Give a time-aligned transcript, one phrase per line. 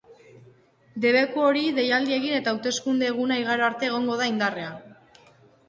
[1.03, 4.85] Debeku hori deialdia egin eta hauteskunde-eguna igaro arte egongo da indarrean.